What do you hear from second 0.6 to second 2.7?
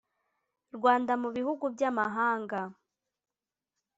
rwanda mu bihugu by amahanga